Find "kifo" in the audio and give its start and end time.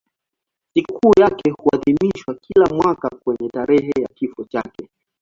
4.07-4.43